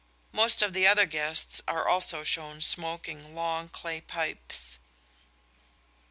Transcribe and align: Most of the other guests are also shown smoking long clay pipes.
Most 0.31 0.63
of 0.63 0.73
the 0.73 0.87
other 0.87 1.05
guests 1.05 1.61
are 1.67 1.87
also 1.87 2.23
shown 2.23 2.59
smoking 2.59 3.35
long 3.35 3.69
clay 3.69 4.01
pipes. 4.01 4.79